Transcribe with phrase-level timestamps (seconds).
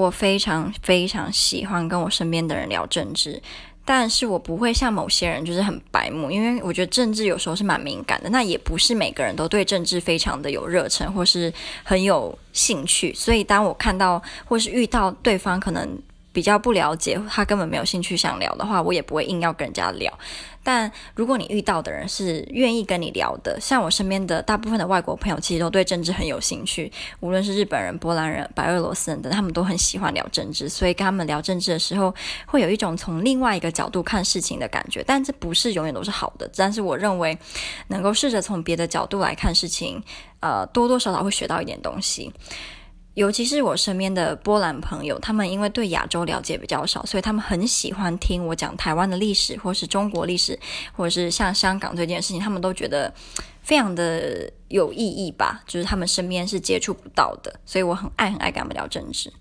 [0.00, 3.40] 我非常非常喜欢跟我身边的人聊政治。
[3.82, 8.30] 但是我不会像某些人就是很白目，因为我觉得政治有时候是蛮敏感的。
[8.30, 11.52] 那也不是每个人都对政治非常的有热忱或是
[11.82, 13.12] 很有兴趣。
[13.14, 15.98] 所以当我看到或是遇到对方可能
[16.32, 20.12] 比较不了解，他根本没有兴趣想聊的话，我也不会硬要跟人家聊。
[20.62, 26.92] 但如果你遇到的人是愿意跟你聊的，像我身边的大部分的外国朋友，其实都对政治很有兴趣。
[27.20, 30.68] 无论是日本人、波兰人、白俄罗斯人等，他们都很喜欢聊政治。
[30.68, 32.14] 所以跟他们聊政治的时候，
[32.46, 35.02] 会有一种从另外一个角度看事情的感觉。
[35.06, 36.48] 但这不是永远都是好的。
[36.54, 37.36] 但是我认为，
[37.88, 40.02] 能够试着从别的角度来看事情，
[40.40, 42.30] 呃，多多少少会学到一点东西。
[43.14, 50.58] 尤其是我身边的波兰朋友，他们因为对亚洲了解比较少，所以他们很喜欢听我讲台湾的历史，或是中国历史，
[50.96, 53.12] 或者是像香港这件事情，他们都觉得
[53.62, 55.62] 非常的有意义吧。
[55.66, 59.32] 就是他们身边是接触不到的，所以我很爱很爱跟他们聊政治。